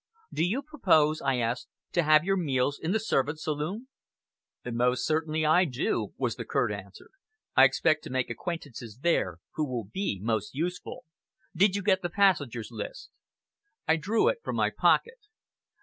"Do 0.33 0.43
you 0.43 0.63
propose," 0.63 1.21
I 1.21 1.37
asked, 1.37 1.67
"to 1.91 2.01
have 2.01 2.23
your 2.23 2.35
meals 2.35 2.79
in 2.81 2.89
the 2.91 2.99
servants' 2.99 3.43
saloon?" 3.43 3.87
"Most 4.65 5.05
certainly 5.05 5.45
I 5.45 5.63
do," 5.65 6.15
was 6.17 6.37
the 6.37 6.43
curt 6.43 6.71
answer. 6.71 7.11
"I 7.55 7.65
expect 7.65 8.03
to 8.05 8.09
make 8.09 8.31
acquaintances 8.31 8.97
there 9.03 9.37
who 9.51 9.63
will 9.63 9.83
be 9.85 10.19
most 10.19 10.55
useful. 10.55 11.05
Did 11.55 11.75
you 11.75 11.83
get 11.83 12.01
the 12.01 12.09
passengers' 12.09 12.71
list?" 12.71 13.11
I 13.87 13.97
drew 13.97 14.27
it 14.27 14.39
from 14.43 14.55
my 14.55 14.71
pocket. 14.71 15.19